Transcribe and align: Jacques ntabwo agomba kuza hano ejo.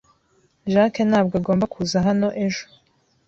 Jacques 0.73 1.01
ntabwo 1.09 1.33
agomba 1.39 1.65
kuza 1.73 1.97
hano 2.07 2.27
ejo. 2.45 2.63